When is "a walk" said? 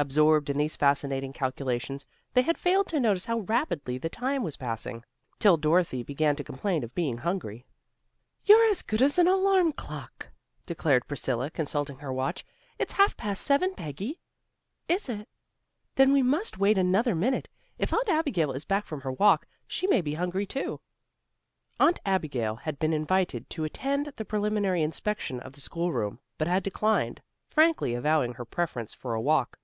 29.14-29.58